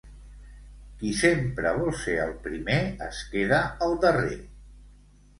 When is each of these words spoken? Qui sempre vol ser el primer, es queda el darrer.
Qui 1.01 1.09
sempre 1.17 1.73
vol 1.79 1.91
ser 2.03 2.15
el 2.23 2.33
primer, 2.45 2.77
es 3.09 3.19
queda 3.35 3.59
el 3.89 3.93
darrer. 4.07 4.39